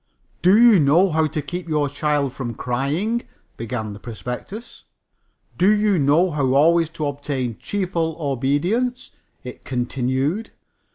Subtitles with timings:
[0.41, 3.21] "Do you know how to keep the child from crying?"
[3.55, 4.85] began the prospectus.
[5.59, 9.11] "Do you know how always to obtain cheerful obedience?"
[9.43, 10.49] it continued.